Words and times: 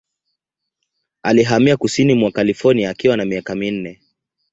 Alihamia 1.23 1.77
kusini 1.77 2.13
mwa 2.13 2.31
California 2.31 2.89
akiwa 2.89 3.17
na 3.17 3.25
miaka 3.25 3.55
minne. 3.55 4.01